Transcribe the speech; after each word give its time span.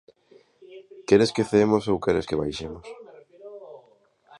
¿Queres 1.07 1.33
que 1.35 1.47
ceemos 1.51 1.83
ou 1.91 1.97
queres 2.05 2.27
que 2.29 2.39
baixemos? 2.41 2.85